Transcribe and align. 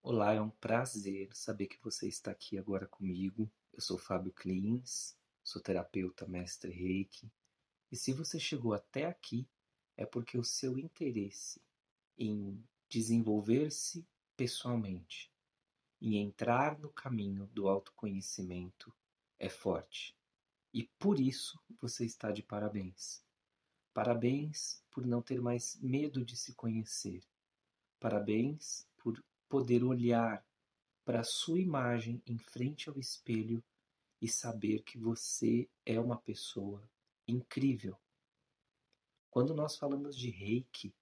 Olá, 0.00 0.32
é 0.32 0.40
um 0.40 0.48
prazer 0.48 1.28
saber 1.34 1.66
que 1.66 1.82
você 1.82 2.06
está 2.06 2.30
aqui 2.30 2.56
agora 2.56 2.86
comigo. 2.86 3.50
Eu 3.72 3.80
sou 3.80 3.98
Fábio 3.98 4.32
Klins, 4.32 5.16
sou 5.42 5.60
terapeuta 5.60 6.26
mestre 6.26 6.72
Reiki. 6.72 7.30
E 7.90 7.96
se 7.96 8.12
você 8.12 8.38
chegou 8.38 8.72
até 8.72 9.06
aqui, 9.06 9.46
é 9.96 10.06
porque 10.06 10.38
o 10.38 10.44
seu 10.44 10.78
interesse 10.78 11.60
em 12.16 12.64
desenvolver-se 12.88 14.06
pessoalmente 14.36 15.30
e 16.00 16.16
entrar 16.16 16.78
no 16.78 16.90
caminho 16.90 17.48
do 17.48 17.68
autoconhecimento 17.68 18.94
é 19.38 19.48
forte. 19.48 20.16
E 20.72 20.84
por 20.98 21.18
isso 21.18 21.60
você 21.80 22.06
está 22.06 22.30
de 22.30 22.42
parabéns. 22.42 23.22
Parabéns 23.92 24.80
por 24.92 25.04
não 25.04 25.20
ter 25.20 25.40
mais 25.40 25.76
medo 25.82 26.24
de 26.24 26.36
se 26.36 26.54
conhecer. 26.54 27.20
Parabéns 27.98 28.86
por 28.96 29.22
poder 29.48 29.82
olhar 29.82 30.44
para 31.04 31.20
a 31.20 31.24
sua 31.24 31.58
imagem 31.58 32.22
em 32.26 32.38
frente 32.38 32.88
ao 32.88 32.98
espelho 32.98 33.64
e 34.20 34.28
saber 34.28 34.82
que 34.82 34.98
você 34.98 35.68
é 35.86 35.98
uma 35.98 36.20
pessoa 36.20 36.88
incrível. 37.26 37.98
Quando 39.30 39.54
nós 39.54 39.76
falamos 39.76 40.16
de 40.16 40.30
Reiki, 40.30 40.94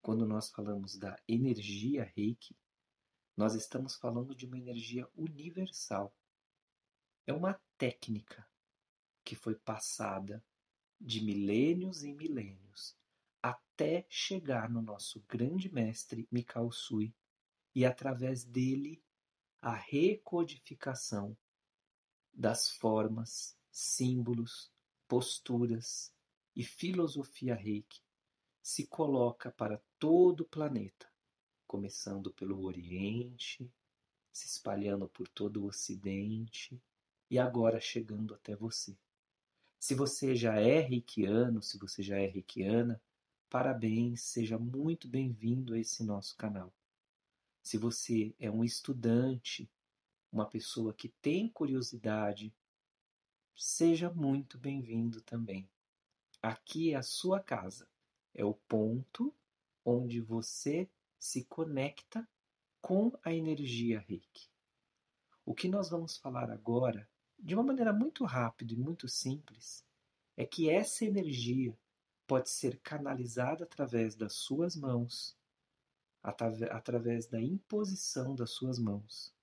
quando 0.00 0.26
nós 0.26 0.50
falamos 0.50 0.96
da 0.96 1.20
energia 1.28 2.04
Reiki, 2.16 2.56
nós 3.36 3.54
estamos 3.54 3.96
falando 3.96 4.34
de 4.34 4.46
uma 4.46 4.58
energia 4.58 5.08
universal. 5.14 6.14
É 7.26 7.32
uma 7.32 7.60
técnica 7.76 8.46
que 9.24 9.34
foi 9.34 9.54
passada 9.54 10.44
de 11.00 11.22
milênios 11.22 12.02
em 12.02 12.14
milênios 12.14 12.96
até 13.42 14.06
chegar 14.08 14.70
no 14.70 14.80
nosso 14.80 15.20
grande 15.28 15.72
mestre 15.72 16.28
Mikao 16.30 16.70
Sui 16.70 17.12
e 17.74 17.84
através 17.84 18.44
dele 18.44 19.02
a 19.60 19.74
recodificação 19.74 21.36
das 22.32 22.70
formas, 22.70 23.56
símbolos, 23.70 24.72
posturas 25.06 26.12
e 26.54 26.64
filosofia 26.64 27.54
reiki 27.54 28.02
se 28.62 28.86
coloca 28.86 29.50
para 29.50 29.82
todo 29.98 30.40
o 30.42 30.48
planeta, 30.48 31.10
começando 31.66 32.32
pelo 32.32 32.62
Oriente, 32.62 33.70
se 34.32 34.46
espalhando 34.46 35.08
por 35.08 35.28
todo 35.28 35.62
o 35.62 35.66
Ocidente 35.66 36.80
e 37.28 37.38
agora 37.38 37.80
chegando 37.80 38.34
até 38.34 38.54
você. 38.54 38.96
Se 39.78 39.94
você 39.94 40.36
já 40.36 40.60
é 40.60 40.78
reikiano, 40.78 41.60
se 41.60 41.76
você 41.76 42.02
já 42.02 42.16
é 42.18 42.26
reikiana, 42.26 43.02
parabéns, 43.50 44.22
seja 44.22 44.58
muito 44.58 45.08
bem-vindo 45.08 45.74
a 45.74 45.78
esse 45.78 46.04
nosso 46.04 46.36
canal. 46.36 46.72
Se 47.62 47.78
você 47.78 48.34
é 48.38 48.50
um 48.50 48.64
estudante, 48.64 49.70
uma 50.32 50.46
pessoa 50.46 50.92
que 50.92 51.08
tem 51.20 51.48
curiosidade, 51.48 52.52
seja 53.54 54.10
muito 54.10 54.58
bem-vindo 54.58 55.20
também. 55.20 55.70
Aqui 56.42 56.92
é 56.92 56.96
a 56.96 57.02
sua 57.02 57.38
casa, 57.38 57.88
é 58.34 58.44
o 58.44 58.54
ponto 58.54 59.32
onde 59.84 60.20
você 60.20 60.90
se 61.18 61.44
conecta 61.44 62.28
com 62.80 63.12
a 63.22 63.32
energia 63.32 64.00
Reiki. 64.00 64.50
O 65.44 65.54
que 65.54 65.68
nós 65.68 65.88
vamos 65.88 66.16
falar 66.16 66.50
agora, 66.50 67.08
de 67.38 67.54
uma 67.54 67.62
maneira 67.62 67.92
muito 67.92 68.24
rápida 68.24 68.72
e 68.72 68.76
muito 68.76 69.08
simples, 69.08 69.86
é 70.36 70.44
que 70.44 70.68
essa 70.68 71.04
energia 71.04 71.78
pode 72.26 72.50
ser 72.50 72.80
canalizada 72.80 73.64
através 73.64 74.16
das 74.16 74.32
suas 74.32 74.74
mãos, 74.74 75.36
através 76.22 77.26
da 77.26 77.40
imposição 77.40 78.34
das 78.34 78.52
suas 78.52 78.78
mãos. 78.78 79.34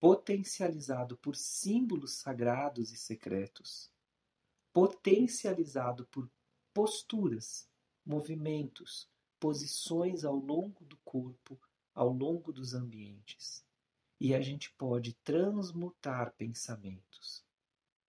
Potencializado 0.00 1.16
por 1.18 1.36
símbolos 1.36 2.14
sagrados 2.14 2.92
e 2.92 2.96
secretos, 2.96 3.90
potencializado 4.72 6.06
por 6.06 6.30
posturas, 6.72 7.68
movimentos, 8.04 9.10
posições 9.38 10.24
ao 10.24 10.36
longo 10.36 10.84
do 10.84 10.96
corpo, 10.98 11.60
ao 11.94 12.12
longo 12.12 12.52
dos 12.52 12.74
ambientes. 12.74 13.64
E 14.20 14.34
a 14.34 14.40
gente 14.40 14.72
pode 14.72 15.14
transmutar 15.24 16.32
pensamentos, 16.36 17.44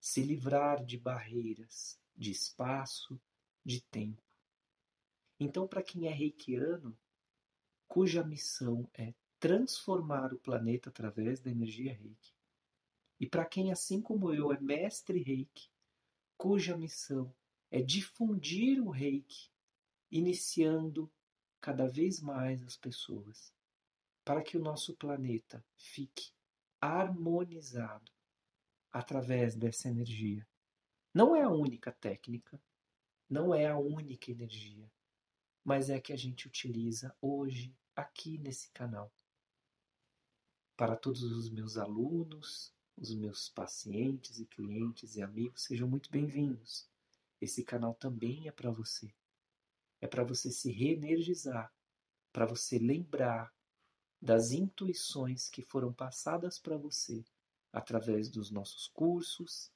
se 0.00 0.22
livrar 0.22 0.84
de 0.84 0.96
barreiras, 0.96 1.98
de 2.16 2.30
espaço, 2.30 3.20
de 3.64 3.80
tempo. 3.80 4.22
Então, 5.38 5.66
para 5.66 5.82
quem 5.82 6.06
é 6.06 6.12
reikiano, 6.12 6.96
cuja 7.96 8.22
missão 8.22 8.86
é 8.92 9.14
transformar 9.40 10.30
o 10.30 10.38
planeta 10.38 10.90
através 10.90 11.40
da 11.40 11.50
energia 11.50 11.94
Reiki. 11.94 12.34
E 13.18 13.26
para 13.26 13.46
quem, 13.46 13.72
assim 13.72 14.02
como 14.02 14.34
eu, 14.34 14.52
é 14.52 14.60
mestre 14.60 15.22
Reiki, 15.22 15.70
cuja 16.36 16.76
missão 16.76 17.34
é 17.70 17.80
difundir 17.80 18.82
o 18.82 18.90
Reiki, 18.90 19.50
iniciando 20.10 21.10
cada 21.58 21.88
vez 21.88 22.20
mais 22.20 22.62
as 22.64 22.76
pessoas, 22.76 23.50
para 24.22 24.42
que 24.42 24.58
o 24.58 24.62
nosso 24.62 24.94
planeta 24.94 25.64
fique 25.74 26.32
harmonizado 26.78 28.12
através 28.92 29.56
dessa 29.56 29.88
energia. 29.88 30.46
Não 31.14 31.34
é 31.34 31.44
a 31.44 31.48
única 31.48 31.90
técnica, 31.92 32.60
não 33.26 33.54
é 33.54 33.66
a 33.66 33.78
única 33.78 34.30
energia, 34.30 34.92
mas 35.64 35.88
é 35.88 35.98
que 35.98 36.12
a 36.12 36.16
gente 36.16 36.46
utiliza 36.46 37.16
hoje 37.22 37.74
aqui 37.96 38.36
nesse 38.36 38.70
canal. 38.70 39.10
Para 40.76 40.94
todos 40.94 41.22
os 41.22 41.50
meus 41.50 41.78
alunos, 41.78 42.74
os 42.94 43.14
meus 43.14 43.48
pacientes 43.48 44.38
e 44.38 44.44
clientes 44.44 45.16
e 45.16 45.22
amigos, 45.22 45.62
sejam 45.62 45.88
muito 45.88 46.10
bem-vindos. 46.10 46.86
Esse 47.40 47.64
canal 47.64 47.94
também 47.94 48.46
é 48.46 48.52
para 48.52 48.70
você. 48.70 49.10
É 49.98 50.06
para 50.06 50.22
você 50.22 50.50
se 50.50 50.70
reenergizar, 50.70 51.72
para 52.30 52.44
você 52.44 52.78
lembrar 52.78 53.50
das 54.20 54.52
intuições 54.52 55.48
que 55.48 55.62
foram 55.62 55.92
passadas 55.92 56.58
para 56.58 56.76
você 56.76 57.24
através 57.72 58.28
dos 58.28 58.50
nossos 58.50 58.88
cursos, 58.88 59.72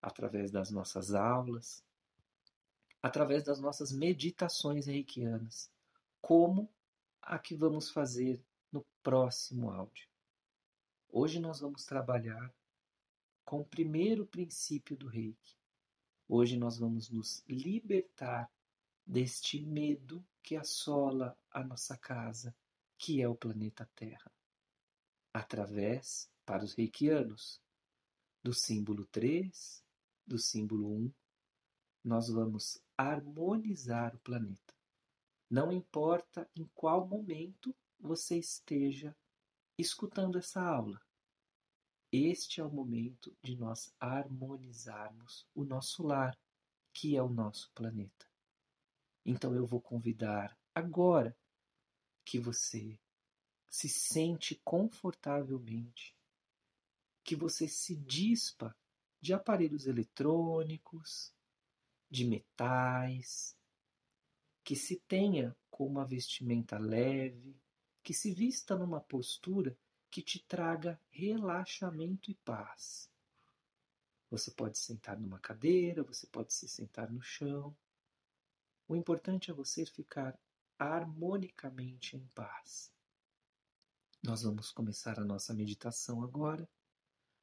através 0.00 0.50
das 0.50 0.70
nossas 0.70 1.14
aulas, 1.14 1.84
através 3.00 3.44
das 3.44 3.60
nossas 3.60 3.92
meditações 3.92 4.86
reikianas, 4.86 5.70
como 6.20 6.68
a 7.22 7.38
que 7.38 7.54
vamos 7.54 7.90
fazer 7.90 8.44
no 8.70 8.84
próximo 9.02 9.70
áudio. 9.70 10.08
Hoje 11.08 11.38
nós 11.38 11.60
vamos 11.60 11.84
trabalhar 11.84 12.52
com 13.44 13.60
o 13.60 13.64
primeiro 13.64 14.26
princípio 14.26 14.96
do 14.96 15.06
reiki. 15.06 15.56
Hoje 16.28 16.56
nós 16.56 16.78
vamos 16.78 17.10
nos 17.10 17.44
libertar 17.48 18.50
deste 19.06 19.60
medo 19.60 20.24
que 20.42 20.56
assola 20.56 21.38
a 21.50 21.62
nossa 21.62 21.96
casa, 21.96 22.54
que 22.98 23.20
é 23.20 23.28
o 23.28 23.34
planeta 23.34 23.88
Terra, 23.94 24.32
através, 25.32 26.30
para 26.44 26.64
os 26.64 26.74
reikianos, 26.74 27.60
do 28.42 28.52
símbolo 28.52 29.06
3, 29.06 29.84
do 30.26 30.38
símbolo 30.38 30.88
1, 30.88 31.12
nós 32.04 32.28
vamos 32.28 32.82
harmonizar 32.96 34.14
o 34.16 34.18
planeta. 34.20 34.74
Não 35.52 35.70
importa 35.70 36.50
em 36.56 36.64
qual 36.74 37.06
momento 37.06 37.76
você 38.00 38.38
esteja 38.38 39.14
escutando 39.76 40.38
essa 40.38 40.62
aula. 40.62 40.98
Este 42.10 42.62
é 42.62 42.64
o 42.64 42.70
momento 42.70 43.36
de 43.42 43.54
nós 43.54 43.94
harmonizarmos 44.00 45.46
o 45.54 45.62
nosso 45.62 46.02
lar, 46.02 46.34
que 46.90 47.18
é 47.18 47.22
o 47.22 47.28
nosso 47.28 47.70
planeta. 47.72 48.26
Então 49.26 49.54
eu 49.54 49.66
vou 49.66 49.78
convidar 49.78 50.58
agora 50.74 51.36
que 52.24 52.38
você 52.38 52.98
se 53.68 53.90
sente 53.90 54.58
confortavelmente, 54.64 56.16
que 57.22 57.36
você 57.36 57.68
se 57.68 57.94
dispa 57.94 58.74
de 59.20 59.34
aparelhos 59.34 59.86
eletrônicos, 59.86 61.30
de 62.10 62.24
metais, 62.24 63.54
que 64.64 64.76
se 64.76 65.00
tenha 65.08 65.56
com 65.70 65.86
uma 65.86 66.06
vestimenta 66.06 66.78
leve, 66.78 67.56
que 68.02 68.14
se 68.14 68.32
vista 68.32 68.76
numa 68.76 69.00
postura 69.00 69.76
que 70.10 70.22
te 70.22 70.38
traga 70.40 71.00
relaxamento 71.10 72.30
e 72.30 72.34
paz. 72.34 73.10
Você 74.30 74.50
pode 74.50 74.78
sentar 74.78 75.18
numa 75.18 75.38
cadeira, 75.38 76.02
você 76.02 76.26
pode 76.26 76.52
se 76.52 76.68
sentar 76.68 77.10
no 77.10 77.20
chão. 77.20 77.76
O 78.88 78.96
importante 78.96 79.50
é 79.50 79.54
você 79.54 79.84
ficar 79.86 80.38
harmonicamente 80.78 82.16
em 82.16 82.26
paz. 82.28 82.92
Nós 84.22 84.42
vamos 84.42 84.70
começar 84.70 85.18
a 85.18 85.24
nossa 85.24 85.52
meditação 85.52 86.22
agora 86.22 86.68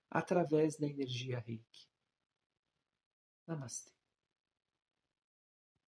através 0.10 0.77
da 0.77 0.88
energia 0.88 1.39
Reiki. 1.39 1.88
Namastê. 3.45 3.99